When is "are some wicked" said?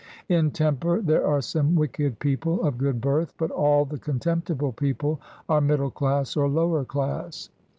1.27-2.17